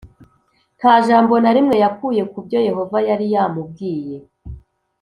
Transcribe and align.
Nta 0.79 0.93
jambo 1.07 1.33
na 1.43 1.51
rimwe 1.55 1.75
yakuye 1.83 2.21
ku 2.31 2.37
byo 2.45 2.59
Yehova 2.67 2.97
yari 3.09 3.25
yamubwiye 3.33 4.17